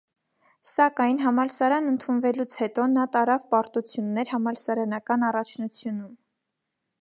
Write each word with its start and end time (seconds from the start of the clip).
Սակայն, 0.67 1.19
համալսարան 1.25 1.91
ընդունվելուց 1.91 2.55
հետո, 2.61 2.87
նա 2.95 3.03
տարավ 3.17 3.45
պարտություններ 3.53 4.33
համալսարանական 4.35 5.29
առաջնությունում։ 5.29 6.11